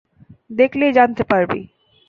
দেখলেই 0.51 0.91
জানতে 0.93 1.23
পারবি। 1.23 1.61